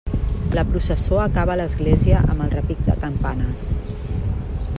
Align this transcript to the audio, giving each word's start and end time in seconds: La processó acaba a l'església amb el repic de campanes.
La 0.57 0.63
processó 0.69 1.19
acaba 1.25 1.53
a 1.55 1.59
l'església 1.61 2.23
amb 2.23 2.47
el 2.47 2.53
repic 2.57 2.83
de 2.89 2.97
campanes. 3.05 3.71